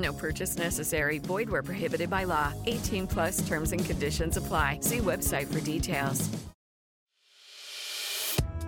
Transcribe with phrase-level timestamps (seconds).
[0.00, 1.18] No purchase necessary.
[1.18, 2.52] Void where prohibited by law.
[2.66, 4.78] 18 plus terms and conditions apply.
[4.82, 6.28] See website for details.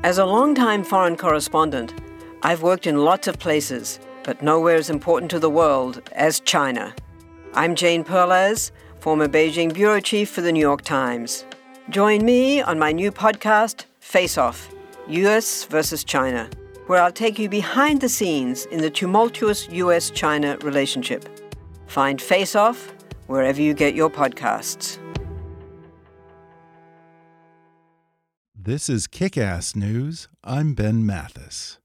[0.04, 1.94] As a longtime foreign correspondent,
[2.42, 6.94] I've worked in lots of places, but nowhere as important to the world as China.
[7.54, 11.44] I'm Jane Perlez, former Beijing bureau chief for the New York Times.
[11.88, 14.68] Join me on my new podcast, Face Off
[15.08, 16.48] US versus China
[16.92, 21.26] where I'll take you behind the scenes in the tumultuous US China relationship.
[21.86, 22.92] Find Face Off
[23.28, 24.98] wherever you get your podcasts.
[28.54, 30.28] This is Kick Ass News.
[30.44, 31.78] I'm Ben Mathis.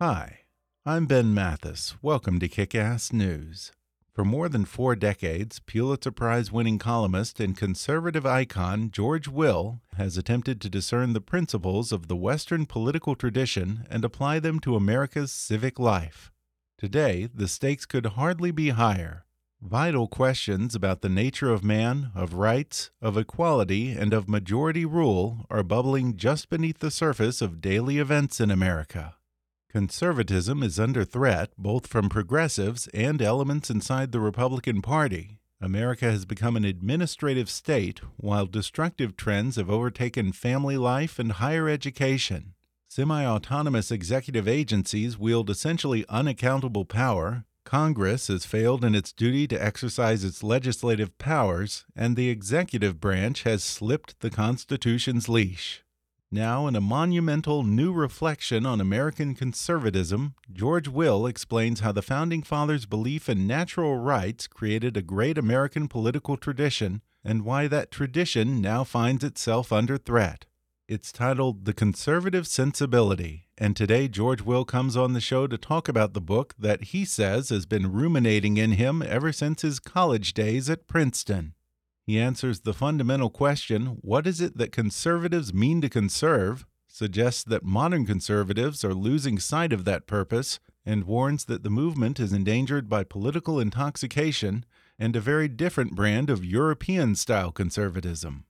[0.00, 0.38] Hi,
[0.86, 1.96] I'm Ben Mathis.
[2.00, 3.72] Welcome to Kick Ass News.
[4.14, 10.18] For more than four decades, Pulitzer Prize winning columnist and conservative icon George Will has
[10.18, 15.32] attempted to discern the principles of the Western political tradition and apply them to America's
[15.32, 16.30] civic life.
[16.76, 19.24] Today, the stakes could hardly be higher.
[19.62, 25.46] Vital questions about the nature of man, of rights, of equality, and of majority rule
[25.48, 29.14] are bubbling just beneath the surface of daily events in America.
[29.72, 35.38] Conservatism is under threat both from progressives and elements inside the Republican Party.
[35.62, 41.70] America has become an administrative state while destructive trends have overtaken family life and higher
[41.70, 42.52] education.
[42.86, 47.46] Semi autonomous executive agencies wield essentially unaccountable power.
[47.64, 53.44] Congress has failed in its duty to exercise its legislative powers, and the executive branch
[53.44, 55.82] has slipped the Constitution's leash.
[56.34, 62.42] Now, in a monumental new reflection on American conservatism, George Will explains how the Founding
[62.42, 68.62] Fathers' belief in natural rights created a great American political tradition and why that tradition
[68.62, 70.46] now finds itself under threat.
[70.88, 75.86] It's titled The Conservative Sensibility, and today George Will comes on the show to talk
[75.86, 80.32] about the book that he says has been ruminating in him ever since his college
[80.32, 81.52] days at Princeton.
[82.04, 87.64] He answers the fundamental question what is it that conservatives mean to conserve, suggests that
[87.64, 92.88] modern conservatives are losing sight of that purpose, and warns that the movement is endangered
[92.88, 94.64] by political intoxication
[94.98, 98.44] and a very different brand of European style conservatism.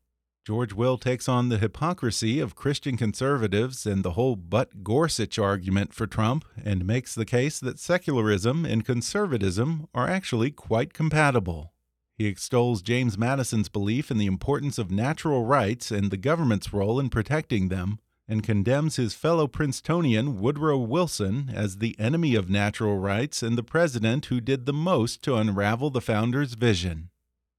[0.44, 5.94] George Will takes on the hypocrisy of Christian conservatives and the whole but Gorsuch argument
[5.94, 11.72] for Trump and makes the case that secularism and conservatism are actually quite compatible.
[12.16, 17.00] He extols James Madison's belief in the importance of natural rights and the government's role
[17.00, 22.98] in protecting them, and condemns his fellow Princetonian Woodrow Wilson as the enemy of natural
[22.98, 27.10] rights and the president who did the most to unravel the founder's vision.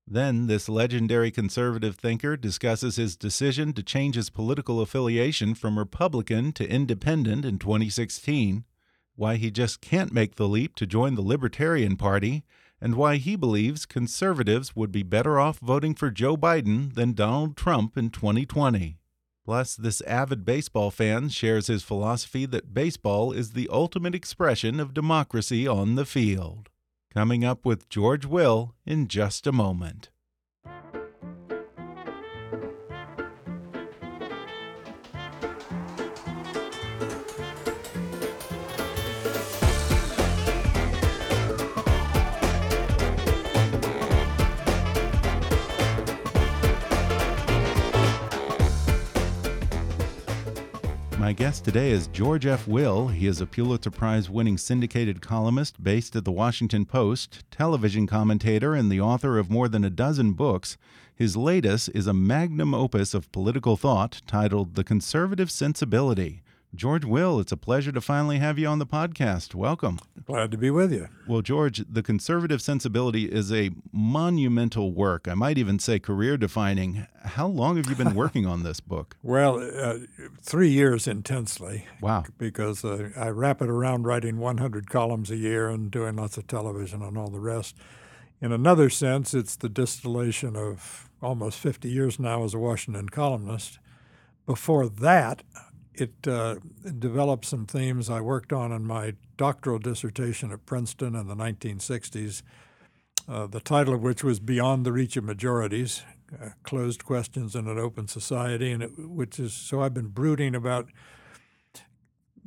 [0.05, 6.51] Then, this legendary conservative thinker discusses his decision to change his political affiliation from Republican
[6.53, 8.65] to Independent in 2016,
[9.15, 12.43] why he just can't make the leap to join the Libertarian Party,
[12.83, 17.55] and why he believes conservatives would be better off voting for Joe Biden than Donald
[17.55, 18.97] Trump in 2020.
[19.45, 24.93] Plus, this avid baseball fan shares his philosophy that baseball is the ultimate expression of
[24.93, 26.67] democracy on the field.
[27.09, 30.09] Coming up with George Will in just a moment.
[51.23, 52.67] My guest today is George F.
[52.67, 53.07] Will.
[53.07, 58.75] He is a Pulitzer Prize winning syndicated columnist based at the Washington Post, television commentator,
[58.75, 60.75] and the author of more than a dozen books.
[61.15, 66.43] His latest is a magnum opus of political thought titled The Conservative Sensibility.
[66.75, 69.53] George Will, it's a pleasure to finally have you on the podcast.
[69.53, 69.99] Welcome.
[70.25, 71.07] Glad to be with you.
[71.27, 75.27] Well, George, The Conservative Sensibility is a monumental work.
[75.27, 77.05] I might even say career defining.
[77.23, 79.15] How long have you been working on this book?
[79.21, 79.99] Well, uh,
[80.41, 81.85] three years intensely.
[82.01, 82.23] Wow.
[82.39, 86.47] Because uh, I wrap it around writing 100 columns a year and doing lots of
[86.47, 87.75] television and all the rest.
[88.41, 93.77] In another sense, it's the distillation of almost 50 years now as a Washington columnist.
[94.47, 95.43] Before that,
[95.95, 96.55] it uh,
[96.99, 102.41] developed some themes I worked on in my doctoral dissertation at Princeton in the 1960s,
[103.27, 106.03] uh, the title of which was Beyond the Reach of Majorities
[106.41, 110.55] uh, Closed Questions in an Open Society, and it, which is so I've been brooding
[110.55, 110.89] about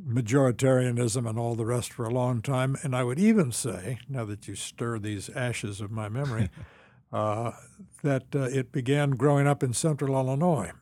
[0.02, 2.76] majoritarianism and all the rest for a long time.
[2.82, 6.50] And I would even say, now that you stir these ashes of my memory,
[7.12, 7.52] uh,
[8.02, 10.72] that uh, it began growing up in central Illinois.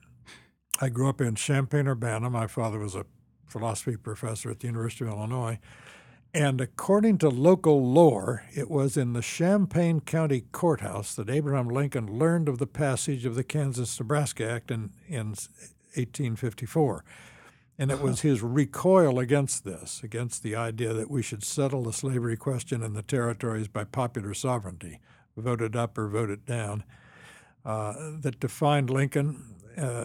[0.81, 2.29] I grew up in Champaign Urbana.
[2.31, 3.06] My father was a
[3.47, 5.59] philosophy professor at the University of Illinois.
[6.32, 12.19] And according to local lore, it was in the Champaign County Courthouse that Abraham Lincoln
[12.19, 15.29] learned of the passage of the Kansas Nebraska Act in, in
[15.94, 17.05] 1854.
[17.79, 21.93] And it was his recoil against this, against the idea that we should settle the
[21.93, 25.00] slavery question in the territories by popular sovereignty,
[25.37, 26.82] voted up or voted down,
[27.65, 30.05] uh, that defined Lincoln, uh,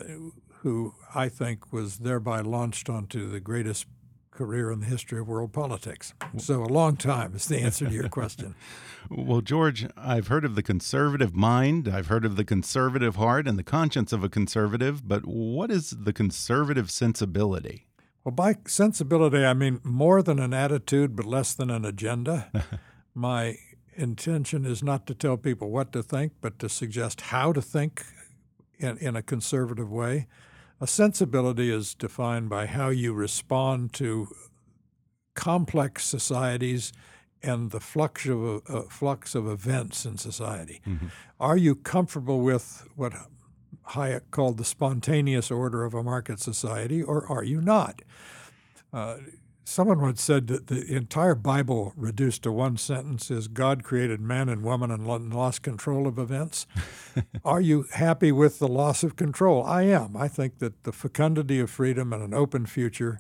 [0.61, 3.85] who I think was thereby launched onto the greatest
[4.31, 6.13] career in the history of world politics.
[6.37, 8.55] So, a long time is the answer to your question.
[9.09, 13.59] well, George, I've heard of the conservative mind, I've heard of the conservative heart and
[13.59, 17.87] the conscience of a conservative, but what is the conservative sensibility?
[18.23, 22.51] Well, by sensibility, I mean more than an attitude, but less than an agenda.
[23.13, 23.57] My
[23.95, 28.05] intention is not to tell people what to think, but to suggest how to think
[28.77, 30.27] in, in a conservative way.
[30.81, 34.29] A sensibility is defined by how you respond to
[35.33, 36.93] complex societies
[37.41, 40.81] and the flux of, uh, flux of events in society.
[40.87, 41.07] Mm-hmm.
[41.39, 43.13] Are you comfortable with what
[43.89, 48.01] Hayek called the spontaneous order of a market society, or are you not?
[48.91, 49.17] Uh,
[49.63, 54.49] Someone once said that the entire Bible reduced to one sentence is God created man
[54.49, 56.65] and woman and lost control of events.
[57.45, 59.63] Are you happy with the loss of control?
[59.63, 60.17] I am.
[60.17, 63.19] I think that the fecundity of freedom and an open future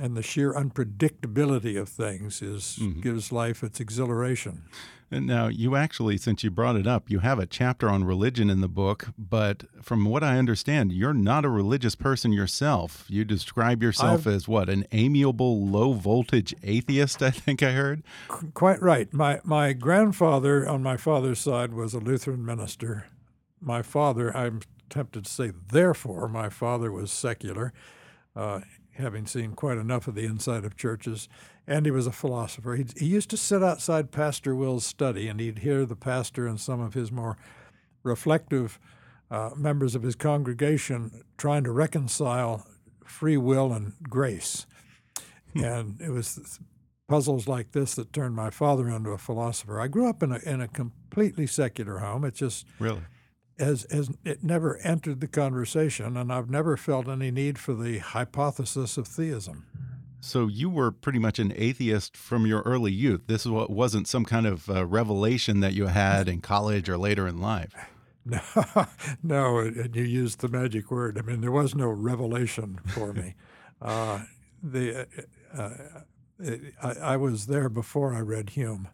[0.00, 3.00] and the sheer unpredictability of things is mm-hmm.
[3.00, 4.62] gives life its exhilaration.
[5.10, 8.50] And now, you actually, since you brought it up, you have a chapter on religion
[8.50, 9.08] in the book.
[9.16, 13.04] But from what I understand, you're not a religious person yourself.
[13.08, 17.22] You describe yourself I've, as what an amiable, low voltage atheist.
[17.22, 18.02] I think I heard.
[18.54, 19.12] Quite right.
[19.12, 23.06] My my grandfather on my father's side was a Lutheran minister.
[23.60, 24.60] My father, I'm
[24.90, 27.72] tempted to say, therefore, my father was secular.
[28.34, 28.60] Uh,
[28.98, 31.28] having seen quite enough of the inside of churches,
[31.66, 32.74] and he was a philosopher.
[32.74, 36.60] He'd, he used to sit outside Pastor Will's study, and he'd hear the pastor and
[36.60, 37.36] some of his more
[38.02, 38.78] reflective
[39.30, 42.66] uh, members of his congregation trying to reconcile
[43.04, 44.66] free will and grace.
[45.52, 45.64] Hmm.
[45.64, 46.60] and it was
[47.08, 49.80] puzzles like this that turned my father into a philosopher.
[49.80, 52.24] I grew up in a, in a completely secular home.
[52.24, 53.02] It just really
[53.58, 57.98] as, as it never entered the conversation, and I've never felt any need for the
[57.98, 59.66] hypothesis of theism.
[60.20, 63.22] So you were pretty much an atheist from your early youth.
[63.26, 67.38] This wasn't some kind of uh, revelation that you had in college or later in
[67.40, 67.74] life.
[68.28, 68.40] No,
[69.22, 71.16] no, and you used the magic word.
[71.16, 73.36] I mean, there was no revelation for me.
[73.80, 74.22] uh,
[74.60, 75.06] the
[75.56, 75.70] uh, uh,
[76.82, 78.88] I, I was there before I read Hume.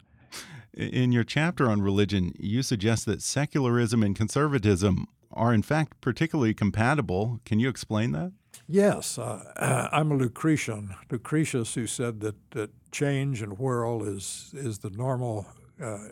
[0.75, 6.53] In your chapter on religion, you suggest that secularism and conservatism are, in fact, particularly
[6.53, 7.39] compatible.
[7.45, 8.31] Can you explain that?
[8.67, 9.17] Yes.
[9.17, 10.95] Uh, I'm a Lucretian.
[11.11, 15.45] Lucretius, who said that, that change and whirl is, is the normal,
[15.81, 16.09] uh,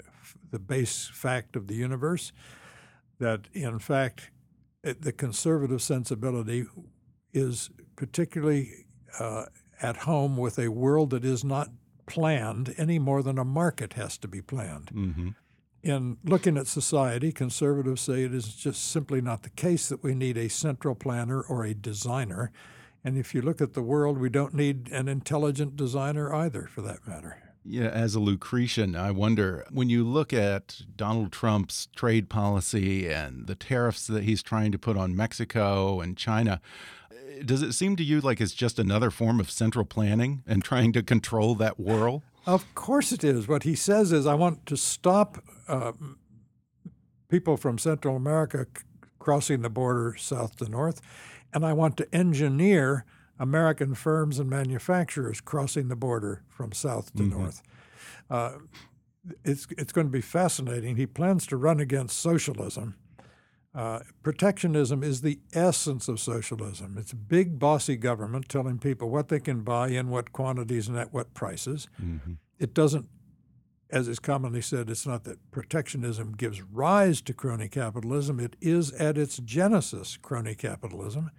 [0.52, 2.32] the base fact of the universe,
[3.20, 4.32] that in fact,
[4.84, 6.66] it, the conservative sensibility
[7.34, 8.86] is particularly
[9.20, 9.46] uh,
[9.82, 11.70] at home with a world that is not
[12.12, 14.92] planned any more than a market has to be planned.
[14.94, 15.30] Mm-hmm.
[15.82, 20.14] In looking at society, conservatives say it is just simply not the case that we
[20.14, 22.52] need a central planner or a designer.
[23.04, 26.82] And if you look at the world, we don't need an intelligent designer either, for
[26.82, 27.38] that matter.
[27.64, 33.48] Yeah, as a Lucretian, I wonder when you look at Donald Trump's trade policy and
[33.48, 36.60] the tariffs that he's trying to put on Mexico and China,
[37.46, 40.94] does it seem to you like it's just another form of central planning and trying
[40.94, 42.24] to control that whirl?
[42.46, 43.48] Of course it is.
[43.48, 45.94] What he says is, I want to stop uh,
[47.30, 48.66] people from Central America
[49.20, 51.02] crossing the border south to north,
[51.54, 53.06] and I want to engineer
[53.40, 57.40] American firms and manufacturers crossing the border from south to mm-hmm.
[57.40, 57.62] north.
[58.30, 58.54] Uh,
[59.44, 60.96] it's it's going to be fascinating.
[60.96, 62.96] He plans to run against socialism
[63.74, 66.98] uh, protectionism is the essence of socialism.
[66.98, 71.14] It's big, bossy government telling people what they can buy in what quantities and at
[71.14, 71.88] what prices.
[72.02, 72.34] Mm-hmm.
[72.60, 73.08] It doesn't,
[73.90, 78.40] as is commonly said, it's not that protectionism gives rise to crony capitalism.
[78.40, 81.32] It is at its genesis crony capitalism.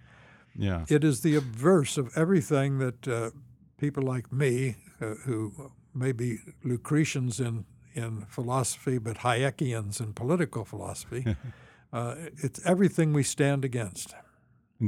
[0.55, 0.85] Yeah.
[0.89, 3.29] It is the obverse of everything that uh,
[3.77, 10.65] people like me, uh, who may be Lucretians in, in philosophy, but Hayekians in political
[10.65, 11.35] philosophy,
[11.93, 14.13] uh, it's everything we stand against.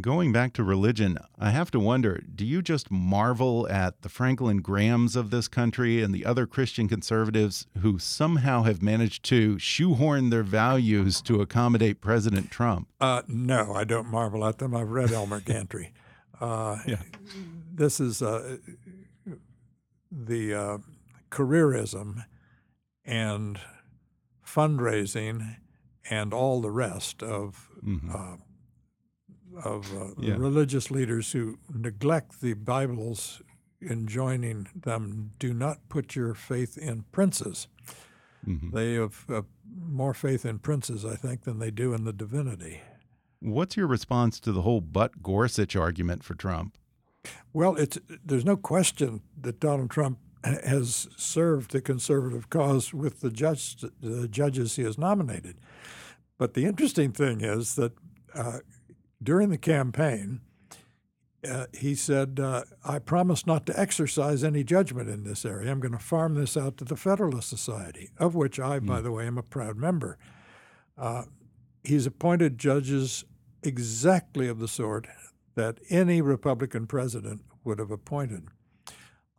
[0.02, 4.58] Going back to religion, I have to wonder do you just marvel at the Franklin
[4.58, 10.32] Grahams of this country and the other Christian conservatives who somehow have managed to shoehorn
[10.32, 12.90] their values to accommodate President Trump?
[13.00, 14.76] Uh, no, I don't marvel at them.
[14.76, 15.92] I've read Elmer Gantry.
[16.42, 17.02] Uh, Yeah.
[17.74, 18.58] This is uh,
[20.12, 20.78] the uh,
[21.32, 22.26] careerism
[23.06, 23.58] and
[24.46, 25.56] fundraising
[26.10, 27.70] and all the rest of
[28.14, 28.38] uh,
[29.64, 30.36] of uh, Yeah.
[30.38, 33.42] religious leaders who neglect the Bibles,
[33.82, 35.32] enjoining them.
[35.40, 37.68] Do not put your faith in princes.
[38.48, 39.42] They have uh,
[39.90, 42.82] more faith in princes, I think, than they do in the divinity.
[43.40, 46.78] What's your response to the whole But Gorsuch argument for Trump?
[47.54, 53.32] Well, it's there's no question that Donald Trump has served the conservative cause with the
[53.32, 55.58] judge, the judges he has nominated.
[56.38, 57.94] But the interesting thing is that
[58.34, 58.60] uh,
[59.22, 60.42] during the campaign,
[61.48, 65.72] uh, he said, uh, I promise not to exercise any judgment in this area.
[65.72, 69.12] I'm going to farm this out to the Federalist Society, of which I, by the
[69.12, 70.18] way, am a proud member.
[70.98, 71.24] Uh,
[71.84, 73.26] he's appointed judges
[73.64, 75.08] exactly of the sort
[75.56, 78.48] that any Republican president would have appointed.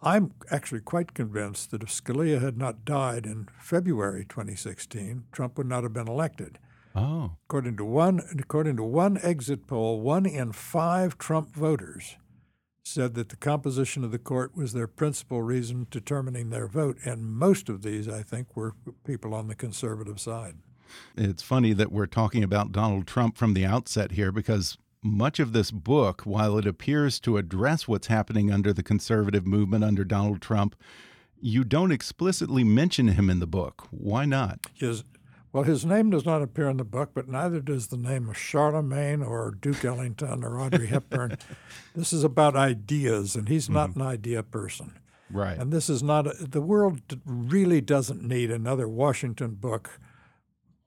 [0.03, 5.67] I'm actually quite convinced that if Scalia had not died in February 2016, Trump would
[5.67, 6.59] not have been elected.
[6.95, 12.17] Oh, According to one, according to one exit poll, one in five Trump voters
[12.85, 17.27] said that the composition of the court was their principal reason determining their vote, and
[17.27, 18.75] most of these, I think, were
[19.05, 20.57] people on the conservative side.
[21.17, 25.53] it's funny that we're talking about Donald Trump from the outset here because much of
[25.53, 30.41] this book, while it appears to address what's happening under the conservative movement under Donald
[30.41, 30.77] Trump,
[31.41, 33.87] you don't explicitly mention him in the book.
[33.91, 34.67] Why not?
[34.75, 35.05] His,
[35.53, 38.37] well, his name does not appear in the book, but neither does the name of
[38.37, 41.39] Charlemagne or Duke Ellington or Audrey Hepburn.
[41.95, 44.01] this is about ideas, and he's not mm-hmm.
[44.03, 44.93] an idea person.
[45.31, 45.59] Right.
[45.59, 49.99] And this is not, a, the world really doesn't need another Washington book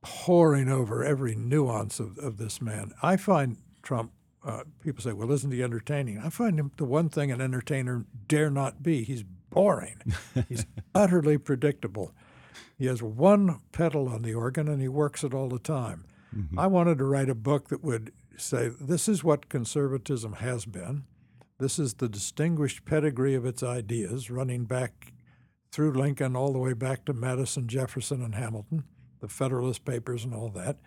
[0.01, 2.91] poring over every nuance of, of this man.
[3.01, 3.57] I find
[3.89, 4.11] Trump,
[4.45, 6.19] uh, people say, well, isn't he entertaining?
[6.19, 9.03] I find him the one thing an entertainer dare not be.
[9.03, 9.99] He's boring,
[10.47, 12.13] he's utterly predictable.
[12.77, 16.05] He has one pedal on the organ and he works it all the time.
[16.55, 21.05] I wanted to write a book that would say, this is what conservatism has been.
[21.57, 25.13] This is the distinguished pedigree of its ideas, running back
[25.71, 28.83] through Lincoln all the way back to Madison, Jefferson, and Hamilton,
[29.19, 30.77] the Federalist Papers, and all that.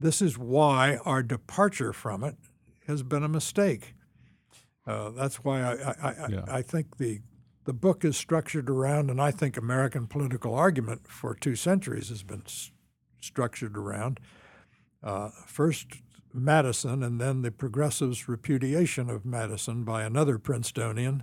[0.00, 2.36] This is why our departure from it
[2.86, 3.94] has been a mistake.
[4.86, 6.44] Uh, that's why I, I, I, Yeah.
[6.48, 7.20] I think the
[7.64, 12.22] the book is structured around, and I think American political argument for two centuries has
[12.22, 12.70] been s-
[13.22, 14.20] structured around
[15.02, 15.86] uh, first
[16.34, 21.22] Madison, and then the progressives' repudiation of Madison by another Princetonian,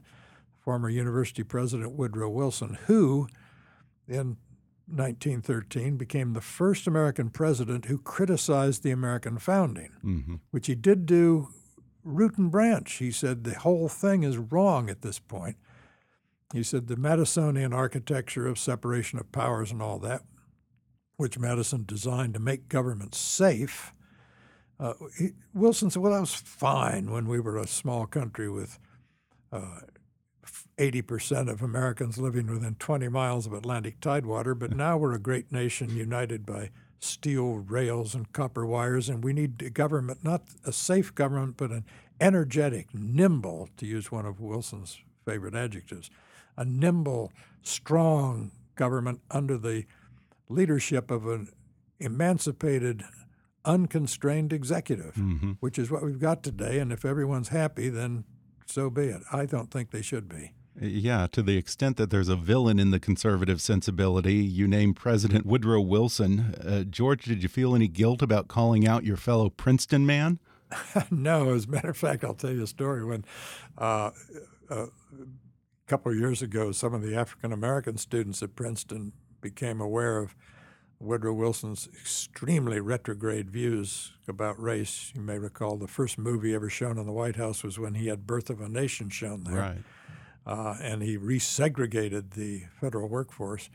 [0.60, 3.28] former university president Woodrow Wilson, who,
[4.08, 4.38] in
[4.92, 10.36] 1913, became the first American president who criticized the American founding, mm-hmm.
[10.52, 11.50] which he did do
[12.04, 12.94] root and branch.
[12.94, 15.58] He said the whole thing is wrong at this point.
[16.54, 20.24] He said the Madisonian architecture of separation of powers and all that,
[21.18, 23.94] which Madison designed to make government safe.
[24.80, 28.80] Uh, he, Wilson said, well, that was fine when we were a small country with
[29.52, 29.82] uh,
[30.77, 35.51] 80% of Americans living within 20 miles of Atlantic tidewater, but now we're a great
[35.51, 40.72] nation united by steel rails and copper wires, and we need a government, not a
[40.72, 41.86] safe government, but an
[42.20, 46.10] energetic, nimble, to use one of Wilson's favorite adjectives,
[46.55, 47.31] a nimble,
[47.63, 49.86] strong government under the
[50.50, 51.50] leadership of an
[52.00, 53.03] emancipated,
[53.65, 55.53] unconstrained executive, mm-hmm.
[55.60, 56.79] which is what we've got today.
[56.79, 58.25] And if everyone's happy, then
[58.72, 59.22] so be it.
[59.32, 60.54] I don't think they should be.
[60.80, 65.46] Yeah, to the extent that there's a villain in the conservative sensibility, you name President
[65.46, 66.56] Woodrow Wilson.
[66.66, 70.40] Uh, George, did you feel any guilt about calling out your fellow Princeton man?
[71.12, 73.04] no, as a matter of fact, I'll tell you a story.
[73.04, 73.25] When
[73.78, 74.12] uh,
[74.70, 74.88] a
[75.88, 79.12] couple of years ago, some of the African American students at Princeton
[79.42, 80.36] became aware of
[81.01, 85.12] Woodrow Wilson's extremely retrograde views about race.
[85.15, 88.08] You may recall the first movie ever shown in the White House was when he
[88.08, 89.60] had Birth of a Nation shown there.
[89.60, 89.77] Right.
[90.46, 93.70] uh, and he resegregated the federal workforce.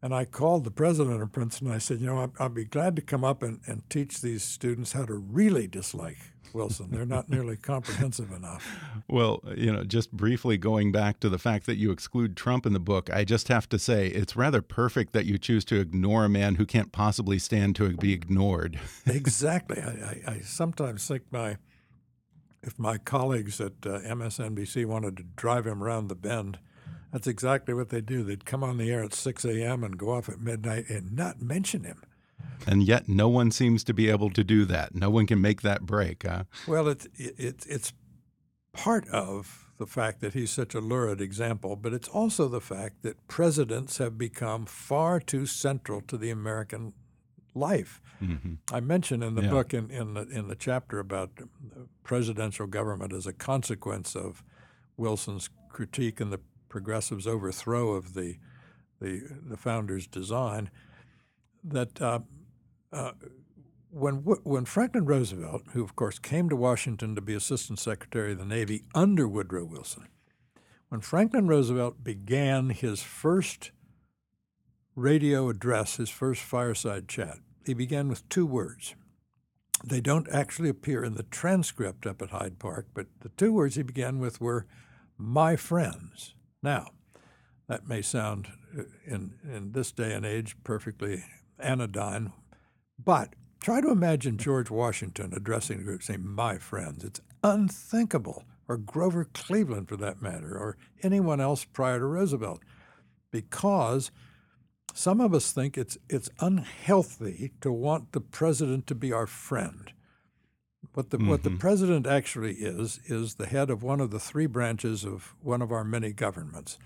[0.00, 1.70] And I called the president of Princeton.
[1.70, 4.44] I said, you know, I'd, I'd be glad to come up and, and teach these
[4.44, 6.18] students how to really dislike
[6.52, 6.90] Wilson.
[6.90, 8.66] They're not nearly comprehensive enough.
[9.10, 12.74] Well, you know, just briefly going back to the fact that you exclude Trump in
[12.74, 16.26] the book, I just have to say it's rather perfect that you choose to ignore
[16.26, 18.78] a man who can't possibly stand to be ignored.
[19.06, 19.80] exactly.
[19.80, 21.56] I, I, I, sometimes think my
[22.62, 26.58] if my colleagues at uh, MSNBC wanted to drive him around the bend,
[27.12, 28.22] that's exactly what they do.
[28.22, 29.82] They'd come on the air at 6 a.m.
[29.82, 32.02] and go off at midnight and not mention him.
[32.66, 34.94] And yet, no one seems to be able to do that.
[34.94, 36.26] No one can make that break.
[36.26, 36.44] Huh?
[36.66, 37.92] Well, it's it's it's
[38.72, 43.02] part of the fact that he's such a lurid example, but it's also the fact
[43.02, 46.92] that presidents have become far too central to the American
[47.54, 48.00] life.
[48.22, 48.54] Mm-hmm.
[48.72, 49.50] I mentioned in the yeah.
[49.50, 51.30] book in in the, in the chapter about
[52.02, 54.42] presidential government as a consequence of
[54.96, 58.36] Wilson's critique and the progressives' overthrow of the
[59.00, 60.70] the, the founders' design
[61.62, 62.20] that uh,
[62.92, 63.12] uh,
[63.90, 68.38] when when Franklin Roosevelt, who of course came to Washington to be Assistant Secretary of
[68.38, 70.08] the Navy under Woodrow Wilson,
[70.88, 73.72] when Franklin Roosevelt began his first
[74.94, 78.94] radio address, his first fireside chat, he began with two words.
[79.84, 83.76] They don't actually appear in the transcript up at Hyde Park, but the two words
[83.76, 84.66] he began with were
[85.16, 86.88] "my friends." Now,
[87.68, 91.24] that may sound uh, in in this day and age perfectly
[91.58, 92.32] anodyne,
[93.02, 97.04] but try to imagine George Washington addressing a group saying, My friends.
[97.04, 102.60] It's unthinkable, or Grover Cleveland for that matter, or anyone else prior to Roosevelt,
[103.30, 104.10] because
[104.94, 109.92] some of us think it's, it's unhealthy to want the president to be our friend.
[110.94, 111.28] What the, mm-hmm.
[111.28, 111.58] what the mm-hmm.
[111.58, 115.70] president actually is, is the head of one of the three branches of one of
[115.70, 116.78] our many governments.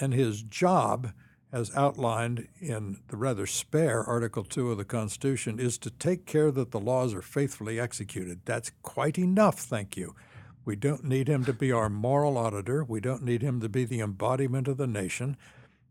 [0.00, 1.12] And his job
[1.54, 6.50] as outlined in the rather spare Article 2 of the Constitution, is to take care
[6.50, 8.40] that the laws are faithfully executed.
[8.44, 10.16] That's quite enough, thank you.
[10.64, 12.82] We don't need him to be our moral auditor.
[12.82, 15.36] We don't need him to be the embodiment of the nation.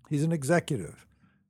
[0.10, 1.06] He's an executive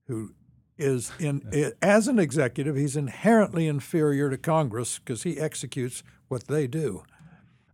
[0.06, 0.36] who
[0.78, 6.68] is in as an executive, he's inherently inferior to Congress because he executes what they
[6.68, 7.04] do.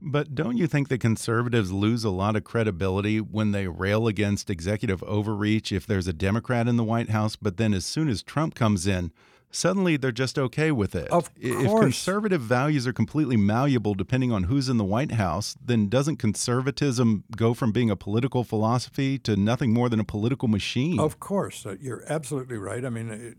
[0.02, 4.50] But don't you think the conservatives lose a lot of credibility when they rail against
[4.50, 8.24] executive overreach if there's a Democrat in the White House, but then as soon as
[8.24, 9.12] Trump comes in,
[9.52, 11.10] suddenly they're just okay with it?
[11.10, 11.64] Of course.
[11.66, 16.18] If conservative values are completely malleable depending on who's in the White House, then doesn't
[16.18, 21.00] conservatism go from being a political philosophy to nothing more than a political machine?
[21.00, 21.66] Of course.
[21.66, 22.86] Uh, you're absolutely right.
[22.86, 23.36] I mean,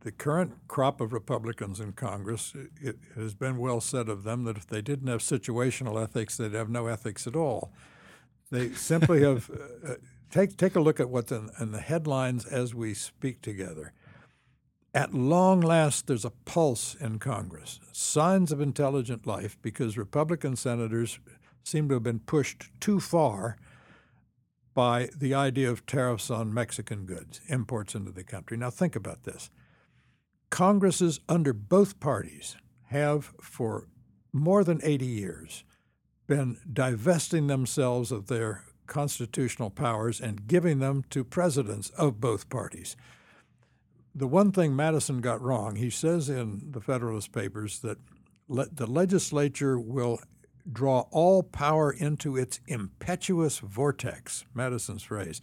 [0.00, 4.56] the current crop of Republicans in Congress, it has been well said of them that
[4.56, 7.72] if they didn't have situational ethics, they'd have no ethics at all.
[8.50, 9.50] They simply have.
[9.50, 9.94] Uh, uh,
[10.30, 13.92] take take a look at what's in, in the headlines as we speak together.
[14.94, 21.18] At long last, there's a pulse in Congress, signs of intelligent life, because Republican senators
[21.62, 23.58] seem to have been pushed too far
[24.74, 28.56] by the idea of tariffs on Mexican goods, imports into the country.
[28.56, 29.50] Now, think about this.
[30.50, 32.56] Congresses under both parties
[32.86, 33.88] have, for
[34.32, 35.64] more than 80 years,
[36.26, 42.96] been divesting themselves of their constitutional powers and giving them to presidents of both parties.
[44.14, 47.98] The one thing Madison got wrong, he says in the Federalist Papers that
[48.48, 50.18] le- the legislature will
[50.70, 55.40] draw all power into its impetuous vortex, Madison's phrase.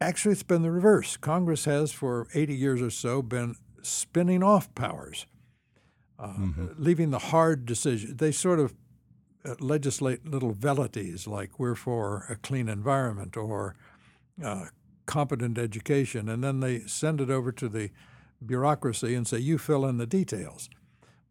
[0.00, 1.16] Actually, it's been the reverse.
[1.16, 5.26] Congress has, for 80 years or so, been spinning off powers,
[6.18, 6.66] uh, mm-hmm.
[6.78, 8.16] leaving the hard decision.
[8.16, 8.74] They sort of
[9.44, 13.74] uh, legislate little velleities like we're for a clean environment or
[14.42, 14.66] uh,
[15.06, 17.90] competent education, and then they send it over to the
[18.44, 20.70] bureaucracy and say, you fill in the details.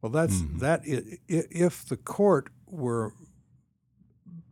[0.02, 0.60] Well, that's mm-hmm.
[0.60, 0.82] that.
[1.28, 3.14] If the court were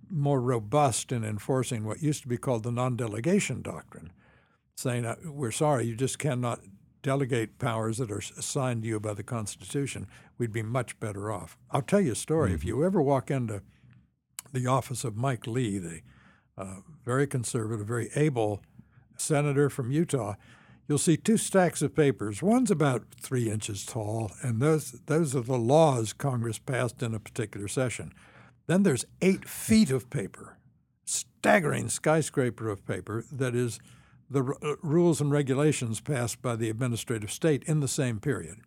[0.09, 4.11] more robust in enforcing what used to be called the non-delegation doctrine,
[4.75, 6.59] saying uh, we're sorry, you just cannot
[7.01, 10.07] delegate powers that are assigned to you by the Constitution,
[10.37, 11.57] we'd be much better off.
[11.71, 12.49] I'll tell you a story.
[12.49, 12.55] Mm-hmm.
[12.55, 13.61] If you ever walk into
[14.51, 16.01] the office of Mike Lee, the
[16.57, 18.61] uh, very conservative, very able
[19.17, 20.35] senator from Utah,
[20.87, 22.41] you'll see two stacks of papers.
[22.41, 27.19] One's about three inches tall, and those those are the laws Congress passed in a
[27.19, 28.11] particular session.
[28.67, 30.57] Then there's eight feet of paper,
[31.05, 33.79] staggering skyscraper of paper that is
[34.29, 38.59] the r- uh, rules and regulations passed by the administrative state in the same period.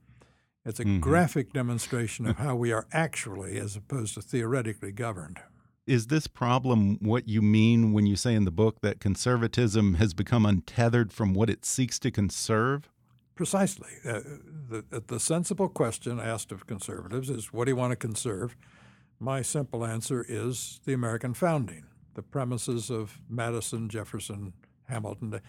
[0.64, 1.00] It's a mm-hmm.
[1.00, 5.40] graphic demonstration of how we are actually, as opposed to theoretically, governed.
[5.86, 10.14] Is this problem what you mean when you say in the book that conservatism has
[10.14, 12.88] become untethered from what it seeks to conserve?
[13.34, 13.90] Precisely.
[14.04, 14.20] Uh,
[14.68, 18.54] the, the sensible question asked of conservatives is what do you want to conserve?
[19.18, 24.52] My simple answer is the American founding, the premises of Madison, Jefferson,
[24.88, 25.40] Hamilton.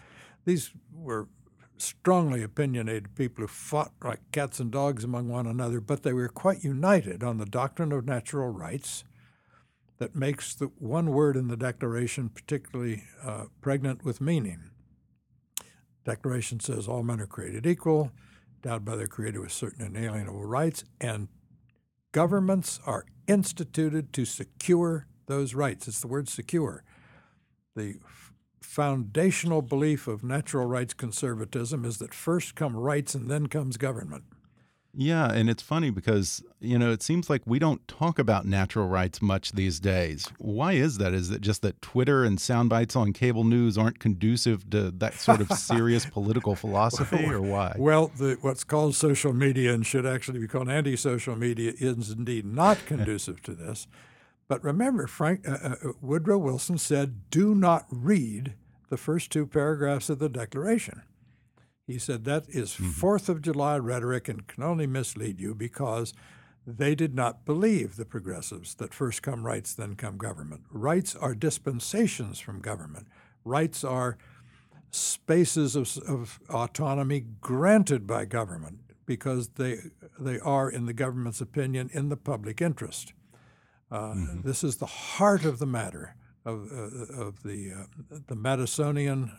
[0.44, 1.28] These were
[1.76, 6.28] strongly opinionated people who fought like cats and dogs among one another, but they were
[6.28, 9.04] quite united on the doctrine of natural rights
[9.98, 14.70] that makes the one word in the Declaration particularly uh, pregnant with meaning.
[16.04, 18.10] Declaration says all men are created equal,
[18.62, 21.28] endowed by their Creator with certain inalienable rights, and
[22.12, 25.88] governments are instituted to secure those rights.
[25.88, 26.84] It's the word secure.
[27.74, 27.96] The
[28.64, 34.24] foundational belief of natural rights conservatism is that first come rights and then comes government.
[34.96, 38.86] Yeah, and it's funny because, you know, it seems like we don't talk about natural
[38.86, 40.28] rights much these days.
[40.38, 41.12] Why is that?
[41.12, 45.14] Is it just that Twitter and sound bites on cable news aren't conducive to that
[45.14, 47.74] sort of serious political philosophy, or why?
[47.76, 52.10] Well, the, what's called social media and should actually be called anti social media is
[52.10, 53.88] indeed not conducive to this.
[54.48, 58.54] But remember, Frank uh, uh, Woodrow Wilson said, do not read
[58.90, 61.02] the first two paragraphs of the Declaration.
[61.86, 62.90] He said that is mm-hmm.
[62.90, 66.14] Fourth of July rhetoric and can only mislead you because
[66.66, 70.62] they did not believe the progressives that first come rights, then come government.
[70.70, 73.06] Rights are dispensations from government.
[73.44, 74.16] Rights are
[74.90, 79.78] spaces of, of autonomy granted by government because they
[80.18, 83.12] they are, in the government's opinion, in the public interest.
[83.94, 84.40] Uh, mm-hmm.
[84.42, 89.30] This is the heart of the matter of, uh, of the uh, the Madisonian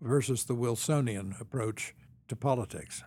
[0.00, 1.94] versus the Wilsonian approach
[2.28, 3.04] to politics.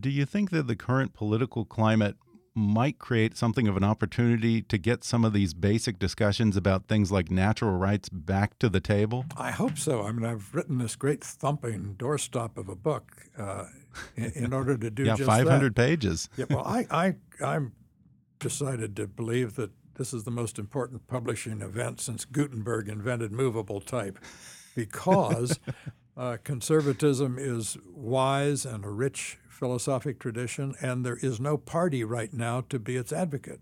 [0.00, 2.16] Do you think that the current political climate
[2.54, 7.12] might create something of an opportunity to get some of these basic discussions about things
[7.12, 9.26] like natural rights back to the table?
[9.36, 10.02] I hope so.
[10.02, 13.66] I mean, I've written this great thumping doorstop of a book uh,
[14.16, 15.80] in, in, order to do yeah, just 500 that.
[15.80, 16.30] pages.
[16.38, 17.72] yeah, well, I, I, I'm
[18.38, 23.80] decided to believe that this is the most important publishing event since Gutenberg invented movable
[23.80, 24.18] type
[24.74, 25.58] because
[26.16, 32.32] uh, conservatism is wise and a rich philosophic tradition, and there is no party right
[32.32, 33.60] now to be its advocate.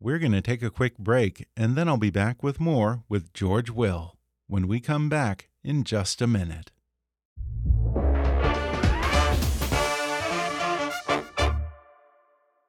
[0.00, 3.32] We're going to take a quick break, and then I'll be back with more with
[3.32, 6.70] George Will when we come back in just a minute.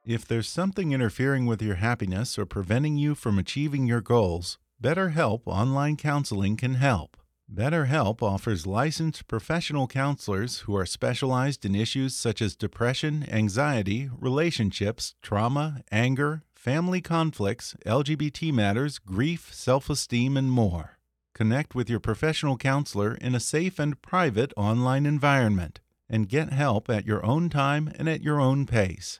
[0.08, 5.42] If there's something interfering with your happiness or preventing you from achieving your goals, BetterHelp
[5.46, 7.18] Online Counseling can help.
[7.54, 15.14] BetterHelp offers licensed professional counselors who are specialized in issues such as depression, anxiety, relationships,
[15.22, 21.00] trauma, anger, family conflicts, LGBT matters, grief, self esteem, and more.
[21.36, 26.90] Connect with your professional counselor in a safe and private online environment and get help
[26.90, 29.20] at your own time and at your own pace.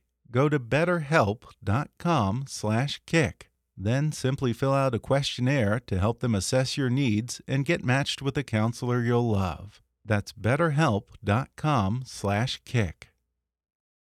[0.31, 3.47] Go to betterhelp.com/kick.
[3.77, 8.21] Then simply fill out a questionnaire to help them assess your needs and get matched
[8.21, 9.81] with a counselor you'll love.
[10.05, 13.07] That's betterhelp.com/kick.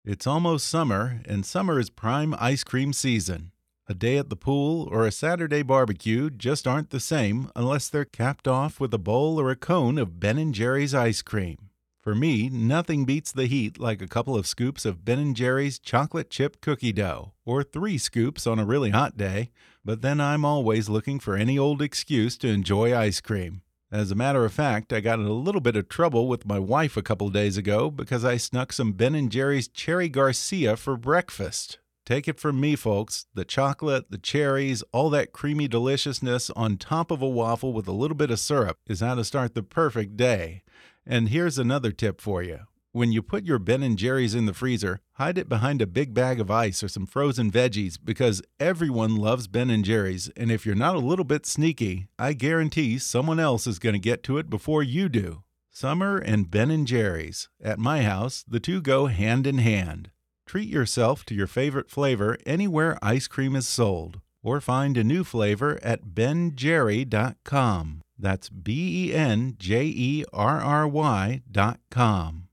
[0.04, 3.52] It's almost summer, and summer is prime ice cream season.
[3.88, 8.06] A day at the pool or a Saturday barbecue just aren't the same unless they're
[8.06, 11.65] capped off with a bowl or a cone of Ben & Jerry's ice cream.
[12.06, 15.80] For me, nothing beats the heat like a couple of scoops of Ben & Jerry's
[15.80, 19.50] chocolate chip cookie dough, or three scoops on a really hot day,
[19.84, 23.64] but then I'm always looking for any old excuse to enjoy ice cream.
[23.92, 26.60] As a matter of fact, I got in a little bit of trouble with my
[26.60, 30.98] wife a couple days ago because I snuck some Ben & Jerry's Cherry Garcia for
[30.98, 31.80] breakfast.
[32.06, 37.10] Take it from me, folks, the chocolate, the cherries, all that creamy deliciousness on top
[37.10, 40.16] of a waffle with a little bit of syrup is how to start the perfect
[40.16, 40.62] day.
[41.06, 42.62] And here's another tip for you.
[42.92, 46.14] When you put your Ben & Jerry's in the freezer, hide it behind a big
[46.14, 50.66] bag of ice or some frozen veggies because everyone loves Ben & Jerry's and if
[50.66, 54.38] you're not a little bit sneaky, I guarantee someone else is going to get to
[54.38, 55.44] it before you do.
[55.70, 57.50] Summer and Ben & Jerry's.
[57.62, 60.12] At my house, the two go hand in hand.
[60.46, 65.26] Treat yourself to your favorite flavor anywhere ice cream is sold or find a new
[65.26, 68.02] flavor at benjerry.com.
[68.18, 72.48] That's B E N J E R R Y dot com.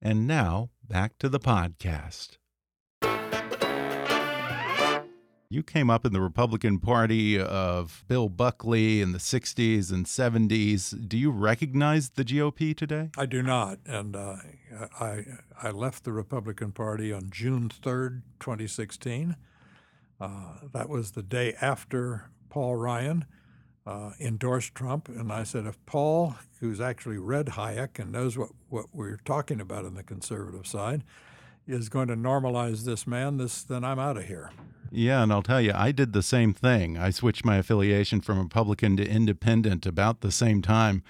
[0.00, 2.38] And now back to the podcast.
[5.50, 11.08] You came up in the Republican Party of Bill Buckley in the 60s and 70s.
[11.08, 13.08] Do you recognize the GOP today?
[13.16, 13.78] I do not.
[13.86, 14.36] And uh,
[15.00, 15.24] I,
[15.62, 19.36] I left the Republican Party on June 3rd, 2016.
[20.20, 20.28] Uh,
[20.70, 23.24] that was the day after Paul Ryan
[23.88, 25.08] uh, endorsed Trump.
[25.08, 29.60] And I said, if Paul, who's actually read Hayek and knows what, what we're talking
[29.60, 31.04] about on the conservative side,
[31.66, 34.50] is going to normalize this man, this then I'm out of here.
[34.90, 36.98] Yeah, and I'll tell you, I did the same thing.
[36.98, 41.02] I switched my affiliation from Republican to Independent about the same time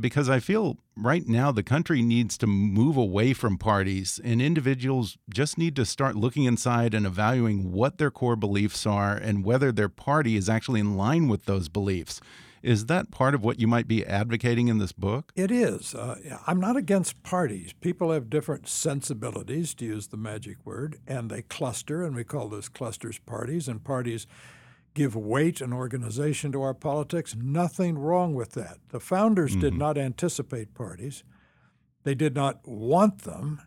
[0.00, 5.16] because I feel right now the country needs to move away from parties and individuals
[5.32, 9.72] just need to start looking inside and evaluating what their core beliefs are and whether
[9.72, 12.20] their party is actually in line with those beliefs.
[12.62, 15.32] Is that part of what you might be advocating in this book?
[15.34, 15.94] It is.
[15.94, 17.72] Uh, I'm not against parties.
[17.80, 22.48] People have different sensibilities, to use the magic word, and they cluster, and we call
[22.48, 24.26] those clusters parties, and parties
[24.94, 27.34] give weight and organization to our politics.
[27.36, 28.78] Nothing wrong with that.
[28.88, 29.60] The founders mm-hmm.
[29.60, 31.24] did not anticipate parties,
[32.04, 33.62] they did not want them.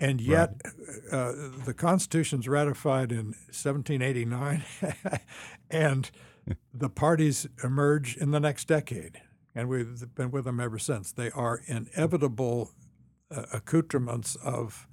[0.00, 1.12] And yet, right.
[1.12, 1.32] uh,
[1.64, 4.62] the Constitution's ratified in 1789,
[5.72, 6.08] and
[6.74, 9.20] the parties emerge in the next decade,
[9.56, 11.10] and we've been with them ever since.
[11.10, 12.70] They are inevitable
[13.30, 14.86] uh, accoutrements of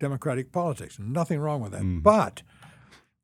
[0.00, 0.98] democratic politics.
[0.98, 1.82] Nothing wrong with that.
[1.82, 2.02] Mm.
[2.02, 2.42] But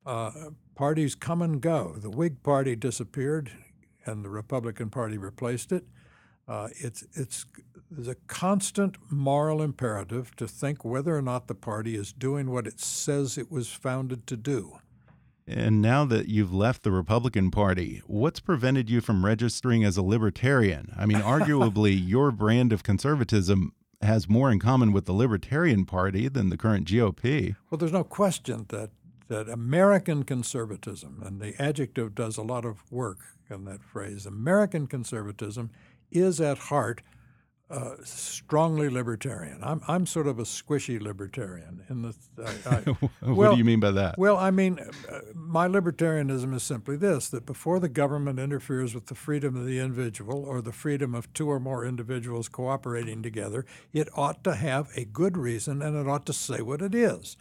[0.06, 0.30] uh,
[0.78, 1.96] parties come and go.
[1.96, 3.50] The Whig Party disappeared,
[4.06, 5.84] and the Republican Party replaced it.
[6.46, 7.46] Uh, it's it's
[7.90, 12.68] there's a constant moral imperative to think whether or not the party is doing what
[12.68, 14.78] it says it was founded to do.
[15.48, 20.02] And now that you've left the Republican Party, what's prevented you from registering as a
[20.02, 20.92] libertarian?
[20.96, 26.28] I mean, arguably, your brand of conservatism has more in common with the Libertarian Party
[26.28, 27.56] than the current GOP.
[27.68, 28.90] Well, there's no question that,
[29.28, 33.18] that American conservatism, and the adjective does a lot of work
[33.50, 35.70] in that phrase, American conservatism
[36.10, 37.02] is at heart
[37.70, 39.58] uh, strongly libertarian.
[39.62, 41.84] I'm I'm sort of a squishy libertarian.
[41.90, 42.80] In the I, I,
[43.20, 44.16] what well, do you mean by that?
[44.16, 49.06] Well, I mean uh, my libertarianism is simply this: that before the government interferes with
[49.06, 53.66] the freedom of the individual or the freedom of two or more individuals cooperating together,
[53.92, 57.36] it ought to have a good reason and it ought to say what it is.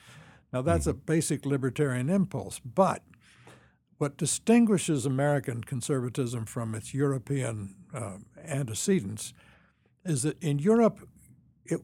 [0.53, 0.97] Now that's mm-hmm.
[0.97, 3.03] a basic libertarian impulse, but
[3.97, 9.33] what distinguishes American conservatism from its European uh, antecedents
[10.05, 11.07] is that in Europe,
[11.65, 11.81] it,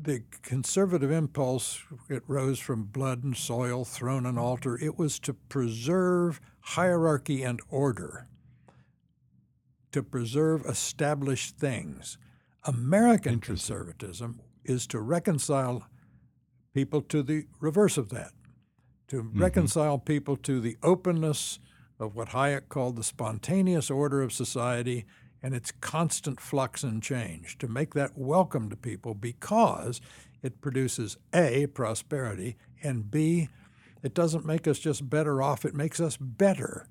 [0.00, 4.78] the conservative impulse it rose from blood and soil, throne and altar.
[4.78, 8.28] It was to preserve hierarchy and order,
[9.92, 12.16] to preserve established things.
[12.64, 15.86] American conservatism is to reconcile
[16.74, 18.32] people to the reverse of that,
[19.08, 19.40] to mm-hmm.
[19.40, 21.58] reconcile people to the openness
[21.98, 25.04] of what Hayek called the spontaneous order of society
[25.42, 30.00] and its constant flux and change, to make that welcome to people because
[30.42, 33.48] it produces A, prosperity, and B,
[34.02, 36.86] it doesn't make us just better off, it makes us better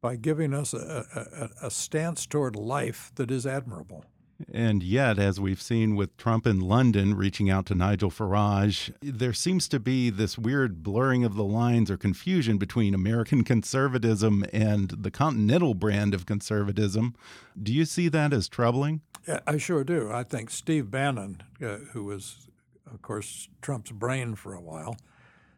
[0.00, 4.04] by giving us a, a, a stance toward life that is admirable.
[4.52, 9.32] And yet, as we've seen with Trump in London reaching out to Nigel Farage, there
[9.32, 14.90] seems to be this weird blurring of the lines or confusion between American conservatism and
[14.90, 17.16] the continental brand of conservatism.
[17.60, 19.00] Do you see that as troubling?
[19.26, 20.10] Yeah, I sure do.
[20.12, 22.48] I think Steve Bannon, uh, who was,
[22.86, 24.96] of course, Trump's brain for a while,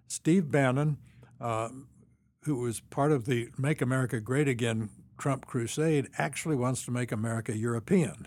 [0.08, 0.96] Steve Bannon,
[1.38, 1.68] uh,
[2.44, 4.88] who was part of the Make America Great Again
[5.18, 8.26] Trump crusade, actually wants to make America European.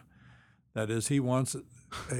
[0.73, 1.61] That is, he wants a,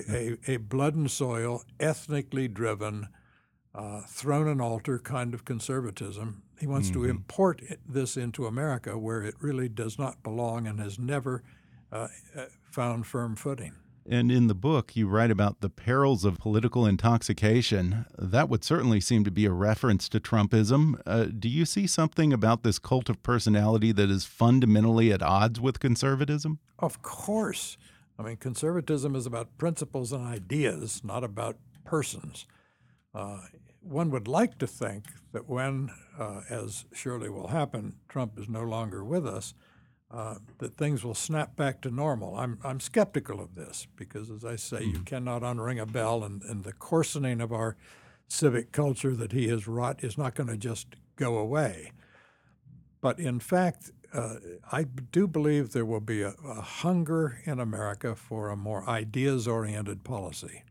[0.09, 3.07] a, a blood and soil, ethnically driven,
[3.73, 6.43] uh, throne and altar kind of conservatism.
[6.59, 7.03] He wants mm-hmm.
[7.03, 11.43] to import this into America where it really does not belong and has never
[11.91, 13.73] uh, uh, found firm footing.
[14.05, 18.05] And in the book, you write about the perils of political intoxication.
[18.17, 21.01] That would certainly seem to be a reference to Trumpism.
[21.05, 25.61] Uh, do you see something about this cult of personality that is fundamentally at odds
[25.61, 26.59] with conservatism?
[26.79, 27.77] Of course.
[28.17, 32.45] I mean, conservatism is about principles and ideas, not about persons.
[33.13, 33.39] Uh,
[33.81, 38.63] one would like to think that when, uh, as surely will happen, Trump is no
[38.63, 39.53] longer with us,
[40.11, 42.35] uh, that things will snap back to normal.
[42.35, 45.03] I'm, I'm skeptical of this because, as I say, you mm-hmm.
[45.03, 47.75] cannot unring a bell, and, and the coarsening of our
[48.27, 51.91] civic culture that he has wrought is not going to just go away.
[53.01, 54.35] But in fact, uh,
[54.71, 60.03] I do believe there will be a, a, hunger in America for a more ideas-oriented
[60.03, 60.63] policy,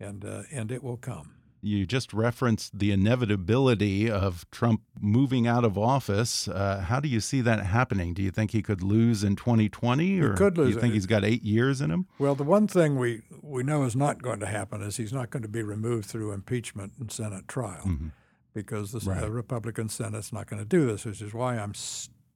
[0.00, 1.34] and uh, and it will come.
[1.60, 6.46] You just referenced the inevitability of Trump moving out of office.
[6.46, 8.14] Uh, how do you see that happening?
[8.14, 10.68] Do you think he could lose in 2020, or could lose.
[10.68, 12.06] do you think he's got eight years in him?
[12.18, 15.30] Well, the one thing we we know is not going to happen is he's not
[15.30, 18.10] going to be removed through impeachment and Senate trial, mm -hmm.
[18.54, 19.30] because the right.
[19.30, 21.74] Republican Senate's not going to do this, which is why I'm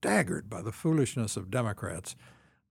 [0.02, 2.16] staggered by the foolishness of Democrats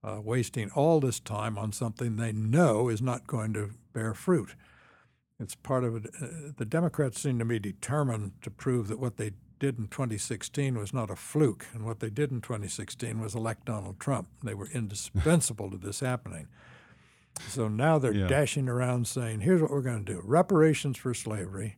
[0.04, 4.54] uh, wasting all this time on something they know is not going to bear fruit.
[5.40, 6.10] It's part of it.
[6.20, 6.26] Uh,
[6.58, 10.92] the Democrats seem to be determined to prove that what they did in 2016 was
[10.92, 14.28] not a fluke, and what they did in 2016 was elect Donald Trump.
[14.44, 16.48] They were indispensable to this happening.
[17.48, 18.26] So now they're yeah.
[18.26, 21.76] dashing around saying, here's what we're going to do reparations for slavery,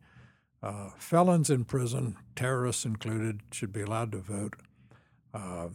[0.65, 4.57] uh, felons in prison, terrorists included, should be allowed to vote,
[5.35, 5.69] uh,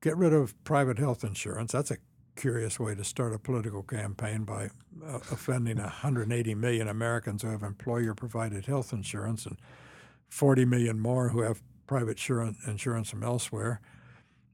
[0.00, 1.72] get rid of private health insurance.
[1.72, 1.98] That's a
[2.36, 4.70] curious way to start a political campaign by
[5.06, 9.56] uh, offending 180 million Americans who have employer provided health insurance and
[10.28, 12.18] 40 million more who have private
[12.66, 13.80] insurance from elsewhere.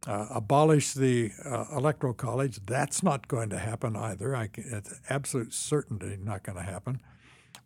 [0.04, 2.58] Uh, abolish the uh, electoral college.
[2.66, 4.34] That's not going to happen either.
[4.34, 7.00] I, it's absolute certainty not going to happen.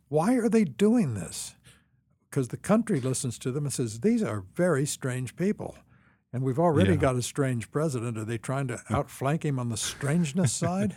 [0.08, 1.54] Why are they doing this?
[2.28, 5.76] Because the country listens to them and says, these are very strange people.
[6.36, 6.96] And we've already yeah.
[6.96, 8.18] got a strange president.
[8.18, 10.94] Are they trying to outflank him on the strangeness side?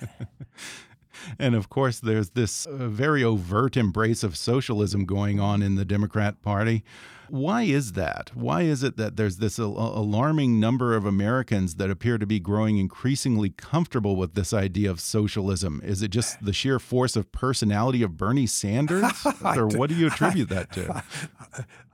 [1.40, 5.86] and of course, there's this uh, very overt embrace of socialism going on in the
[5.86, 6.84] Democrat Party.
[7.30, 8.32] Why is that?
[8.34, 12.42] Why is it that there's this al alarming number of Americans that appear to be
[12.42, 15.80] growing increasingly comfortable with this idea of socialism?
[15.86, 19.26] Is it just the sheer force of personality of Bernie Sanders?
[19.46, 21.02] or what do you attribute that to?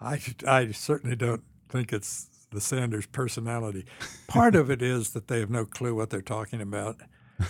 [0.02, 3.86] I, I certainly don't think it's the Sanders personality.
[4.28, 6.98] Part of it is that they have no clue what they're talking about.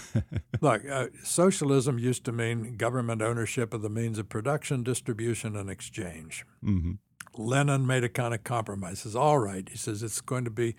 [0.62, 5.70] Look, uh, socialism used to mean government ownership of the means of production, distribution, and
[5.70, 6.46] exchange.
[6.64, 6.94] Mm-hmm.
[7.38, 9.00] Lenin made a kind of compromise.
[9.00, 10.76] He says, all right, he says it's going to be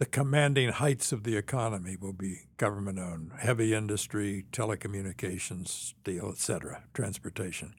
[0.00, 6.84] the commanding heights of the economy will be government owned, heavy industry, telecommunications, steel, etc.,
[6.94, 7.74] transportation.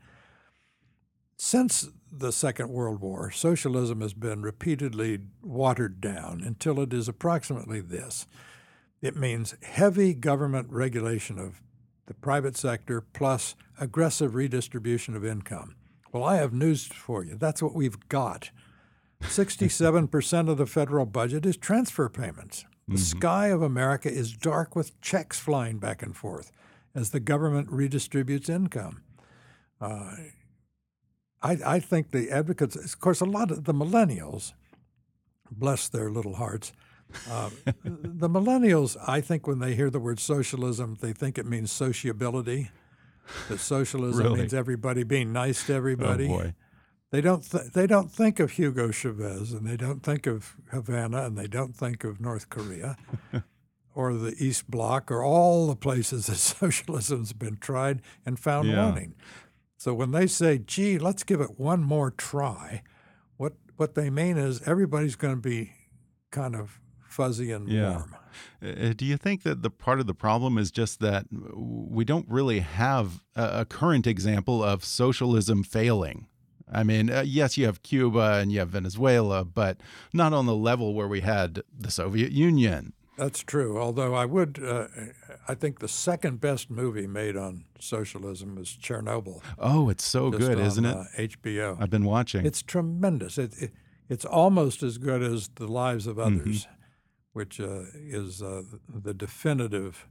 [1.43, 7.81] Since the Second World War, socialism has been repeatedly watered down until it is approximately
[7.81, 8.27] this
[9.01, 11.59] it means heavy government regulation of
[12.05, 15.73] the private sector plus aggressive redistribution of income.
[16.11, 17.37] Well, I have news for you.
[17.37, 18.51] That's what we've got.
[19.23, 22.65] 67% of the federal budget is transfer payments.
[22.87, 23.17] The mm-hmm.
[23.17, 26.51] sky of America is dark with checks flying back and forth
[26.93, 29.01] as the government redistributes income.
[29.81, 30.13] Uh,
[31.43, 34.53] I, I think the advocates, of course, a lot of the millennials,
[35.49, 36.71] bless their little hearts,
[37.29, 37.49] uh,
[37.83, 42.71] the millennials, I think when they hear the word socialism, they think it means sociability.
[43.49, 44.39] That socialism really?
[44.41, 46.25] means everybody being nice to everybody.
[46.25, 46.53] Oh boy.
[47.11, 51.25] They don't th- they don't think of Hugo Chavez and they don't think of Havana
[51.25, 52.97] and they don't think of North Korea
[53.95, 58.85] or the East Bloc or all the places that socialism's been tried and found yeah.
[58.85, 59.15] wanting.
[59.81, 62.83] So when they say, "Gee, let's give it one more try,"
[63.37, 65.71] what what they mean is everybody's going to be
[66.29, 67.89] kind of fuzzy and yeah.
[67.89, 68.15] warm.
[68.61, 72.29] Uh, do you think that the part of the problem is just that we don't
[72.29, 76.27] really have a, a current example of socialism failing?
[76.71, 79.81] I mean, uh, yes, you have Cuba and you have Venezuela, but
[80.13, 83.79] not on the level where we had the Soviet Union that's true.
[83.79, 84.87] Although I would, uh,
[85.47, 89.41] I think the second best movie made on socialism is Chernobyl.
[89.59, 90.95] Oh, it's so good, on, isn't it?
[90.95, 91.77] Uh, HBO.
[91.79, 92.45] I've been watching.
[92.45, 93.37] It's tremendous.
[93.37, 93.71] It, it,
[94.09, 96.39] it's almost as good as The Lives of mm-hmm.
[96.41, 96.73] Others, mm-hmm.
[97.33, 100.07] which uh, is uh, the definitive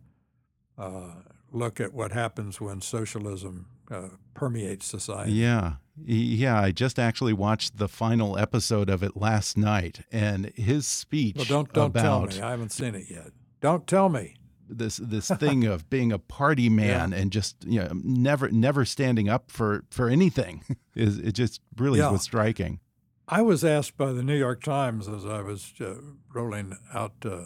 [0.79, 1.15] uh,
[1.53, 5.33] look at what happens when socialism uh, permeates society.
[5.33, 5.75] Yeah,
[6.05, 11.37] yeah, I just actually watched the final episode of it last night, and his speech.
[11.37, 12.41] Well, don't don't tell me.
[12.41, 13.29] I haven't seen it yet.
[13.61, 14.37] Don't tell me
[14.71, 17.19] this this thing of being a party man yeah.
[17.19, 21.99] and just you know never never standing up for for anything is it just really
[21.99, 22.11] yeah.
[22.11, 22.81] was striking.
[23.29, 25.95] I was asked by the New York Times as I was uh,
[26.35, 27.43] rolling out uh,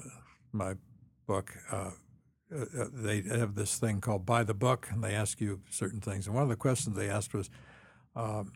[0.50, 0.76] my
[1.26, 1.52] book.
[1.70, 1.90] Uh,
[2.54, 6.26] uh they have this thing called "Buy the Book," and they ask you certain things.
[6.26, 7.50] And one of the questions they asked was,
[8.16, 8.52] um,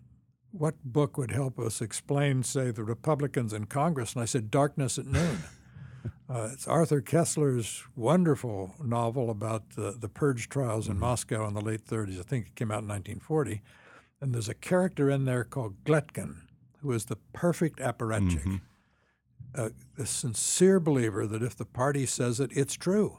[0.51, 4.15] what book would help us explain, say, the Republicans in Congress?
[4.15, 5.45] And I said, Darkness at Noon.
[6.31, 11.03] uh, it's Arthur Koestler's wonderful novel about the, the purge trials in mm-hmm.
[11.03, 12.19] Moscow in the late 30s.
[12.19, 13.63] I think it came out in 1940.
[14.21, 16.37] And there's a character in there called Gletkin,
[16.81, 18.43] who is the perfect apparatchik.
[18.43, 18.57] Mm-hmm.
[19.55, 23.19] a, a sincere believer that if the party says it, it's true.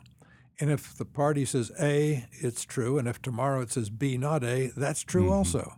[0.59, 2.97] And if the party says A, it's true.
[2.97, 5.33] And if tomorrow it says B, not A, that's true mm-hmm.
[5.33, 5.73] also.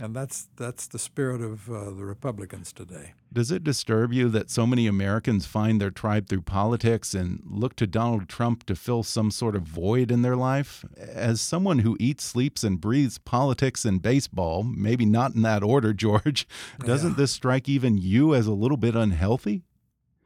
[0.00, 3.12] And that's that's the spirit of uh, the Republicans today.
[3.32, 7.76] Does it disturb you that so many Americans find their tribe through politics and look
[7.76, 10.86] to Donald Trump to fill some sort of void in their life?
[10.96, 15.92] As someone who eats, sleeps, and breathes politics and baseball, maybe not in that order,
[16.00, 16.48] George,
[16.78, 17.16] doesn't yeah.
[17.16, 19.64] this strike even you as a little bit unhealthy?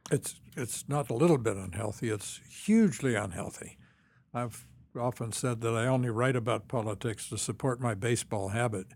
[0.09, 2.09] It's it's not a little bit unhealthy.
[2.09, 3.77] It's hugely unhealthy.
[4.33, 4.65] I've
[4.97, 8.87] often said that I only write about politics to support my baseball habit.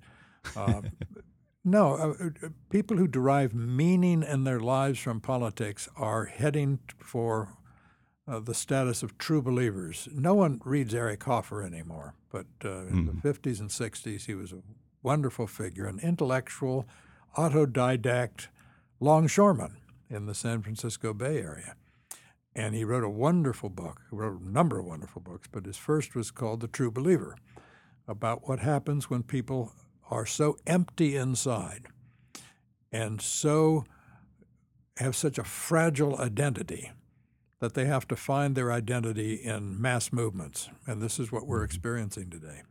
[0.56, 0.82] Uh,
[1.66, 7.50] no, uh, uh, people who derive meaning in their lives from politics are heading for
[8.28, 10.08] uh, the status of true believers.
[10.14, 13.62] No one reads Eric Hoffer anymore, but uh, in the 50s mm-hmm.
[13.64, 14.62] and 60s, he was a
[15.02, 16.88] wonderful figure, an intellectual,
[17.38, 18.48] autodidact
[19.00, 19.79] longshoreman
[20.10, 21.76] in the San Francisco Bay Area.
[22.56, 24.02] And he wrote a wonderful book.
[24.10, 27.36] He wrote a number of wonderful books, but his first was called The True Believer,
[28.08, 29.72] about what happens when people
[30.10, 31.86] are so empty inside
[32.92, 33.86] and so
[34.98, 36.92] have such a fragile identity
[37.60, 40.70] that they have to find their identity in mass movements.
[40.88, 41.66] And this is what we're mm-hmm.
[41.66, 42.64] experiencing today.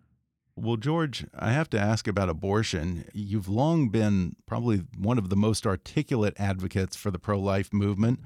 [0.61, 3.05] Well, George, I have to ask about abortion.
[3.13, 8.21] You've long been probably one of the most articulate advocates for the pro life movement.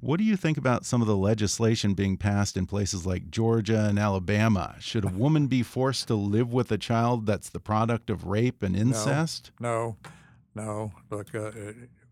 [0.00, 3.86] What do you think about some of the legislation being passed in places like Georgia
[3.86, 4.76] and Alabama?
[4.78, 8.62] Should a woman be forced to live with a child that's the product of rape
[8.62, 9.50] and incest?
[9.58, 9.96] No,
[10.54, 10.92] no.
[11.10, 11.16] no.
[11.16, 11.52] Look, uh,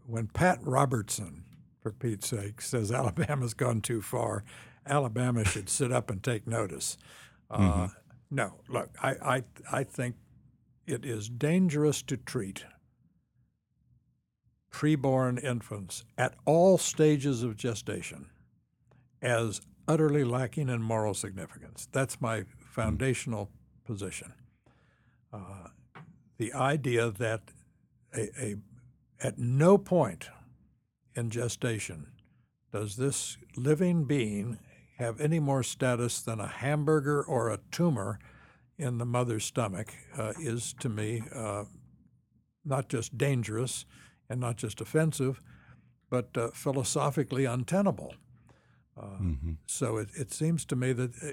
[0.07, 1.45] when Pat Robertson,
[1.81, 4.45] for Pete's sake, says Alabama's gone too far,
[4.87, 6.97] Alabama should sit up and take notice.
[7.51, 7.91] Uh, mm -hmm.
[8.33, 10.17] No, look, I, I, I think
[10.87, 12.65] it is dangerous to treat
[14.73, 18.31] preborn infants at all stages of gestation
[19.21, 21.89] as utterly lacking in moral significance.
[21.93, 23.51] That's my foundational
[23.85, 24.33] position.
[25.31, 25.69] Uh,
[26.39, 27.43] the idea that
[28.17, 28.55] a, a,
[29.21, 30.31] at no point
[31.15, 32.07] in gestation
[32.73, 34.59] does this living being
[34.99, 38.19] have any more status than a hamburger or a tumor
[38.79, 41.65] in the mother's stomach uh, is to me uh,
[42.65, 43.85] not just dangerous,
[44.29, 45.43] and not just offensive,
[46.09, 48.15] but uh, philosophically untenable.
[48.97, 49.53] Uh, mm-hmm.
[49.67, 51.33] So it, it seems to me that uh,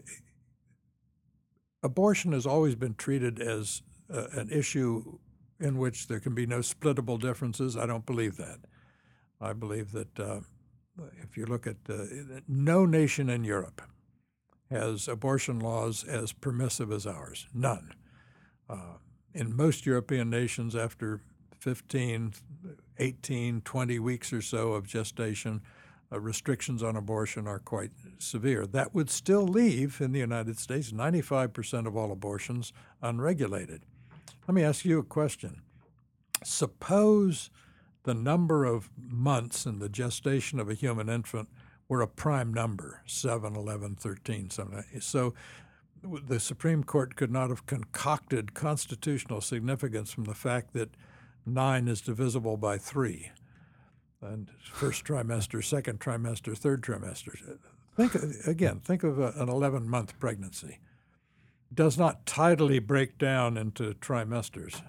[1.84, 3.82] abortion has always been treated as
[4.14, 5.20] uh, an issue
[5.60, 7.78] in which there can be no splittable differences.
[7.78, 8.60] I don't believe that.
[9.42, 10.40] I believe that uh,
[11.22, 12.04] if you look at uh,
[12.48, 13.82] no nation in Europe
[14.70, 17.48] has abortion laws as permissive as ours.
[17.54, 17.94] None.
[19.34, 21.22] in most European nations, after
[21.60, 22.34] 15,
[22.98, 25.62] 18, 20 weeks or so of gestation,
[26.12, 28.66] uh, restrictions on abortion are quite severe.
[28.66, 33.84] That would still leave in the United States 95% of all abortions unregulated.
[34.48, 35.62] Let me ask you a question.
[36.44, 37.52] Suppose
[38.04, 41.50] the number of months in the gestation of a human infant
[41.88, 44.84] were a prime number 7, 11, 13, something.
[45.02, 45.34] So
[46.02, 50.96] the Supreme Court could not have concocted constitutional significance from the fact that
[51.46, 53.32] nine is divisible by three.
[54.22, 57.58] And first trimester, second trimester, third trimester.
[57.96, 58.16] Think
[58.48, 58.80] again.
[58.80, 60.80] Think of a, an 11-month pregnancy.
[61.74, 64.82] Does not tidily break down into trimesters.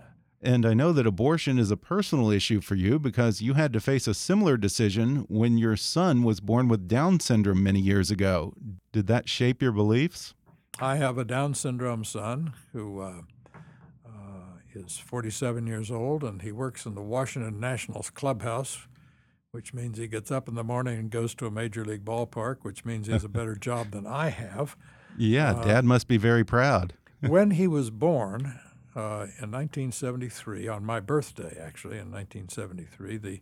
[0.43, 3.81] And I know that abortion is a personal issue for you because you had to
[3.81, 8.55] face a similar decision when your son was born with Down syndrome many years ago.
[8.91, 10.33] Did that shape your beliefs?
[10.79, 13.21] I have a Down syndrome son who uh,
[14.75, 18.87] is 47 years old and he works in the Washington Nationals clubhouse,
[19.51, 22.59] which means he gets up in the morning and goes to a major league ballpark,
[22.63, 24.77] which means he has a better job than I have.
[25.19, 26.95] Yeah, uh, Dad must be very proud.
[27.21, 28.59] when he was born
[28.97, 33.41] uh, in 1973, on my birthday actually, in 1973, the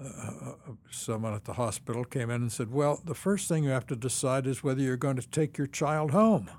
[0.00, 0.54] uh, uh,
[0.90, 3.96] someone at the hospital came in and said, "Well, the first thing you have to
[3.96, 6.50] decide is whether you're going to take your child home."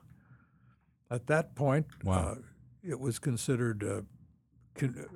[1.09, 2.31] At that point, wow.
[2.31, 2.35] Uh,
[2.83, 4.01] it was considered uh,
[4.75, 5.07] con-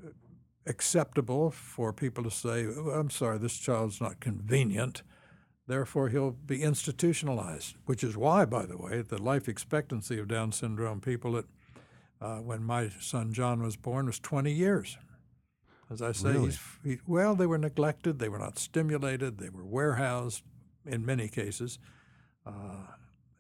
[0.66, 5.04] acceptable for people to say, oh, I'm sorry, this child's not convenient.
[5.68, 10.52] Therefore, he'll be institutionalized, which is why, by the way, the life expectancy of Down
[10.52, 11.46] syndrome people at,
[12.22, 14.98] uh, when my son John was born was 20 years.
[15.90, 16.52] As I say, really?
[16.84, 20.44] he, well, they were neglected, they were not stimulated, they were warehoused
[20.86, 21.80] in many cases.
[22.46, 22.88] Uh,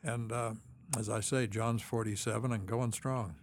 [0.01, 0.53] and uh,
[0.97, 3.35] as I say, John's 47 and going strong.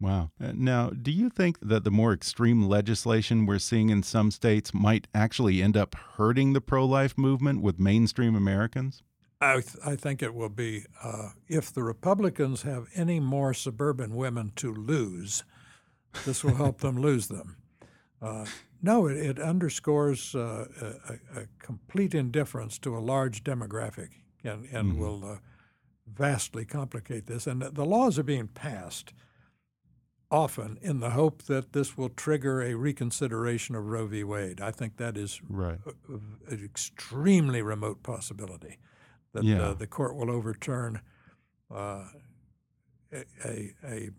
[0.00, 0.30] Wow.
[0.42, 4.74] Uh, now, do you think that the more extreme legislation we're seeing in some states
[4.74, 9.02] might actually end up hurting the pro life movement with mainstream Americans?
[9.44, 14.14] I, th I think it will be uh, if the Republicans have any more suburban
[14.14, 15.44] women to lose,
[16.24, 17.56] this will help them lose them.
[18.22, 18.46] Uh,
[18.82, 24.10] no, it, it underscores uh, a, a, complete indifference to a large demographic
[24.42, 24.98] and, and mm -hmm.
[24.98, 25.38] will uh,
[26.06, 27.46] vastly complicate this.
[27.46, 29.14] And the laws are being passed
[30.28, 34.24] often in the hope that this will trigger a reconsideration of Roe v.
[34.24, 34.68] Wade.
[34.68, 35.80] I think that is right.
[36.50, 38.78] an extremely remote possibility
[39.34, 39.60] that yeah.
[39.60, 41.00] uh, the court will overturn
[41.70, 42.04] uh,
[43.12, 44.10] a, a,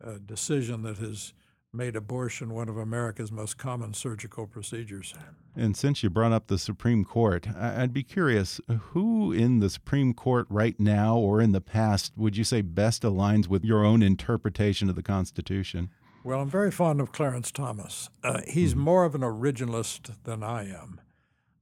[0.00, 1.32] a, decision that has
[1.72, 5.14] made abortion one of America's most common surgical procedures.
[5.56, 10.12] And since you brought up the Supreme Court, I'd be curious who in the Supreme
[10.12, 14.02] Court right now or in the past would you say best aligns with your own
[14.02, 15.88] interpretation of the Constitution?
[16.24, 18.10] Well, I'm very fond of Clarence Thomas.
[18.22, 18.84] Uh, he's mm -hmm.
[18.84, 21.00] more of an originalist than I am.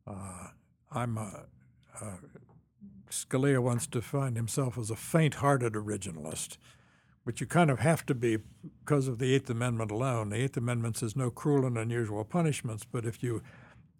[0.06, 0.48] Uh,
[0.90, 1.46] I'm a,
[2.00, 2.18] a
[3.10, 6.56] Scalia once defined himself as a faint hearted originalist,
[7.24, 8.38] which you kind of have to be
[8.84, 10.30] because of the Eighth Amendment alone.
[10.30, 13.42] The Eighth Amendment says no cruel and unusual punishments, but if you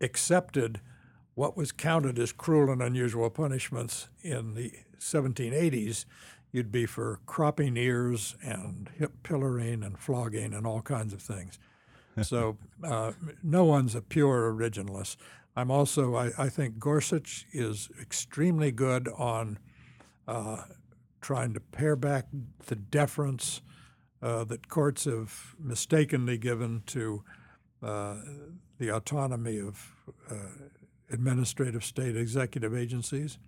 [0.01, 0.81] accepted
[1.35, 6.05] what was counted as cruel and unusual punishments in the 1780s,
[6.53, 11.59] you'd be for cropping ears and hip pillorying and flogging and all kinds of things.
[12.23, 15.17] so uh, no one's a pure originalist.
[15.61, 19.59] I'm also, I, I think Gorsuch is extremely good on
[20.27, 20.63] uh,
[21.21, 22.29] trying to pare back
[22.67, 23.61] the deference
[24.23, 27.23] uh, that courts have mistakenly given to
[27.83, 28.17] uh,
[28.79, 29.95] the autonomy of
[30.31, 30.35] uh,
[31.11, 33.39] administrative state executive agencies.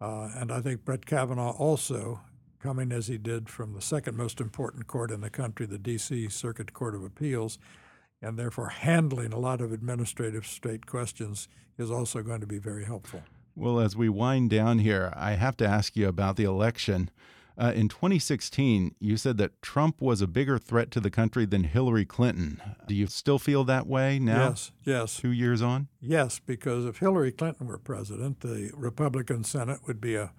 [0.00, 2.22] Uh, and I think Brett Kavanaugh also,
[2.58, 6.28] coming as he did from the second most important court in the country, the D.C.
[6.28, 7.60] Circuit Court of Appeals,
[8.22, 11.48] and therefore handling a lot of administrative state questions
[11.78, 13.22] is also going to be very helpful.
[13.56, 17.10] Well, as we wind down here, I have to ask you about the election.
[17.58, 21.64] Uh, in 2016, you said that Trump was a bigger threat to the country than
[21.64, 22.60] Hillary Clinton.
[22.86, 24.50] Do you still feel that way now?
[24.50, 25.16] Yes, yes.
[25.16, 25.88] Two years on?
[26.00, 30.32] Yes, because if Hillary Clinton were president, the Republican Senate would be a,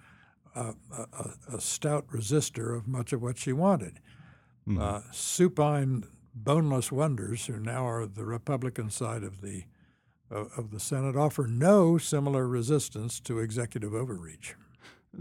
[0.55, 3.99] a, a, a stout resistor of much of what she wanted.
[4.67, 9.63] Mm uh, supine boneless wonders, who now are the Republican side of the
[10.31, 14.55] of the Senate, offer no similar resistance to executive overreach.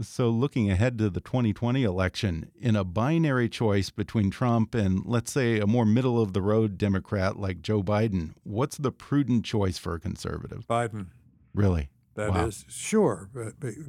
[0.01, 5.33] So, looking ahead to the 2020 election, in a binary choice between Trump and, let's
[5.33, 9.79] say, a more middle of the road Democrat like Joe Biden, what's the prudent choice
[9.79, 10.65] for a conservative?
[10.69, 11.07] Biden.
[11.53, 11.91] Really?
[12.15, 12.47] That wow.
[12.47, 13.31] is sure,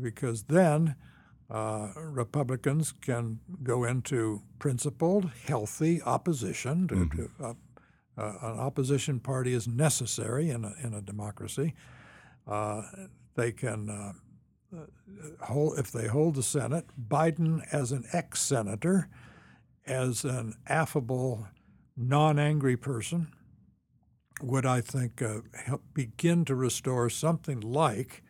[0.02, 0.96] because then
[1.52, 6.88] uh, Republicans can go into principled, healthy opposition.
[6.88, 7.18] To, mm-hmm.
[7.18, 7.54] to, uh,
[8.18, 11.74] uh, an opposition party is necessary in a, in a democracy.
[12.48, 12.84] Uh,
[13.36, 14.14] they can uh,
[14.76, 16.86] uh, hold if they hold the Senate.
[17.10, 19.10] Biden, as an ex-senator,
[19.86, 21.48] as an affable,
[21.98, 23.28] non-angry person,
[24.42, 25.22] would I think
[25.66, 28.24] help begin to restore something like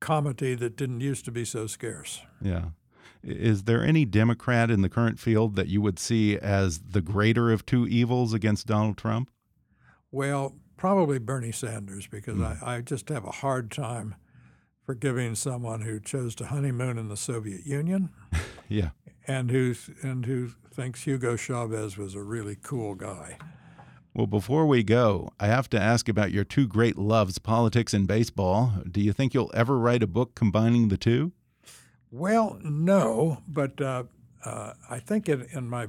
[0.00, 2.22] comity that didn't used to be so scarce.
[2.40, 2.70] Yeah.
[3.22, 7.50] Is there any Democrat in the current field that you would see as the greater
[7.50, 9.30] of two evils against Donald Trump?
[10.10, 12.62] Well, probably Bernie Sanders, because mm.
[12.62, 14.14] I, I just have a hard time
[14.86, 18.10] forgiving someone who chose to honeymoon in the Soviet Union.
[18.68, 18.90] yeah.
[19.26, 23.36] And who and who thinks Hugo Chavez was a really cool guy.
[24.14, 28.06] Well, before we go, I have to ask about your two great loves, politics and
[28.06, 28.82] baseball.
[28.90, 31.32] Do you think you'll ever write a book combining the two?
[32.10, 34.04] Well, no, but uh,
[34.44, 35.88] uh, I think in, in my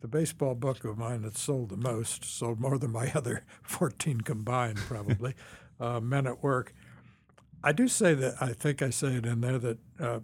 [0.00, 4.20] the baseball book of mine that sold the most, sold more than my other 14
[4.20, 5.34] combined, probably,
[5.80, 6.74] uh, Men at Work.
[7.62, 10.20] I do say that, I think I say it in there, that uh,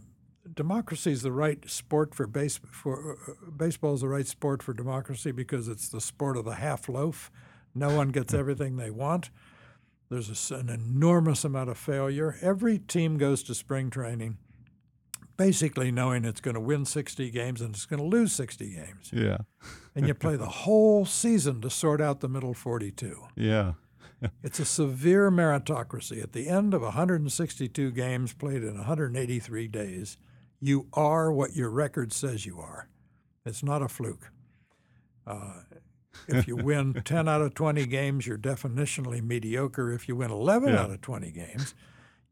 [0.52, 4.74] democracy is the right sport for base for uh, baseball is the right sport for
[4.74, 7.30] democracy because it's the sport of the half loaf.
[7.74, 9.30] No one gets everything they want.
[10.10, 12.36] There's a, an enormous amount of failure.
[12.40, 14.38] Every team goes to spring training
[15.36, 19.10] basically knowing it's going to win 60 games and it's going to lose 60 games.
[19.12, 19.38] Yeah.
[19.94, 23.24] and you play the whole season to sort out the middle 42.
[23.36, 23.72] Yeah.
[24.42, 26.22] it's a severe meritocracy.
[26.22, 30.16] At the end of 162 games played in 183 days,
[30.64, 32.88] you are what your record says you are.
[33.44, 34.30] It's not a fluke.
[35.26, 35.60] Uh,
[36.26, 39.92] if you win 10 out of 20 games, you're definitionally mediocre.
[39.92, 40.80] If you win 11 yeah.
[40.80, 41.74] out of 20 games,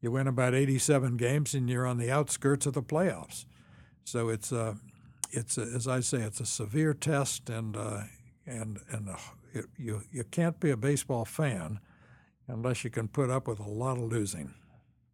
[0.00, 3.44] you win about 87 games and you're on the outskirts of the playoffs.
[4.04, 4.76] So it's uh,
[5.30, 8.00] it's a, as I say, it's a severe test, and uh,
[8.46, 9.16] and and uh,
[9.52, 11.78] it, you you can't be a baseball fan
[12.48, 14.54] unless you can put up with a lot of losing.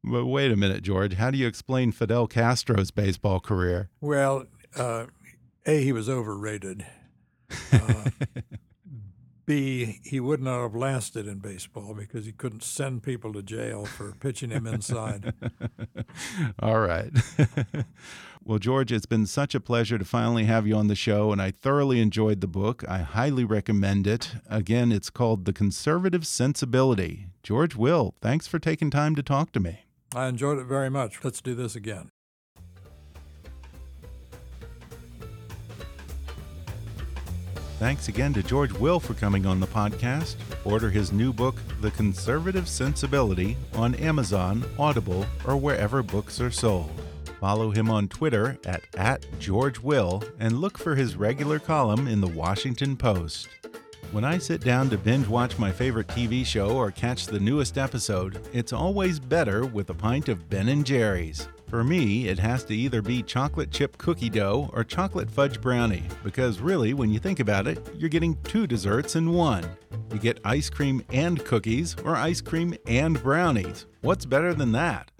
[0.04, 1.14] But wait a minute, George.
[1.14, 3.90] How do you explain Fidel Castro's baseball career?
[4.00, 4.46] Well,
[4.76, 5.06] uh,
[5.66, 6.86] a he was overrated.
[7.72, 8.10] Uh,
[9.48, 13.86] B, he would not have lasted in baseball because he couldn't send people to jail
[13.86, 15.32] for pitching him inside.
[16.60, 17.10] All right.
[18.44, 21.40] well, George, it's been such a pleasure to finally have you on the show, and
[21.40, 22.84] I thoroughly enjoyed the book.
[22.86, 24.32] I highly recommend it.
[24.50, 27.28] Again, it's called The Conservative Sensibility.
[27.42, 29.87] George Will, thanks for taking time to talk to me.
[30.14, 31.22] I enjoyed it very much.
[31.22, 32.10] Let's do this again.
[37.78, 40.34] Thanks again to George Will for coming on the podcast.
[40.64, 46.90] Order his new book, The Conservative Sensibility, on Amazon, Audible, or wherever books are sold.
[47.40, 52.20] Follow him on Twitter at, at George Will and look for his regular column in
[52.20, 53.48] the Washington Post.
[54.10, 57.76] When I sit down to binge watch my favorite TV show or catch the newest
[57.76, 61.46] episode, it's always better with a pint of Ben and Jerry's.
[61.68, 66.04] For me, it has to either be chocolate chip cookie dough or chocolate fudge brownie,
[66.24, 69.64] because really, when you think about it, you're getting two desserts in one.
[70.10, 73.84] You get ice cream and cookies, or ice cream and brownies.
[74.00, 75.10] What's better than that?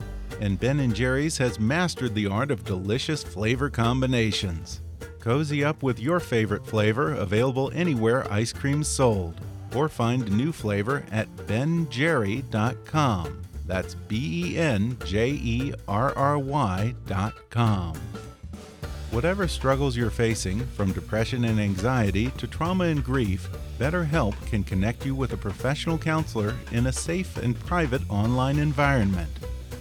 [0.41, 4.81] And Ben & Jerry's has mastered the art of delicious flavor combinations.
[5.29, 9.39] Cozy up with your favorite flavor, available anywhere ice cream's sold,
[9.75, 13.43] or find a new flavor at benjerry.com.
[13.67, 17.95] That's B E N J E R R Y dot com.
[19.11, 25.05] Whatever struggles you're facing, from depression and anxiety to trauma and grief, BetterHelp can connect
[25.05, 29.29] you with a professional counselor in a safe and private online environment.